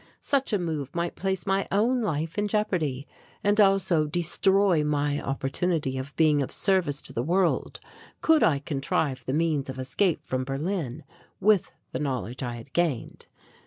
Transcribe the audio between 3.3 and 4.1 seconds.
and also